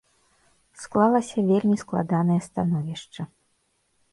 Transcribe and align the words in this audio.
Склалася 0.83 1.39
вельмі 1.49 1.77
складанае 1.83 2.39
становішча. 2.49 3.21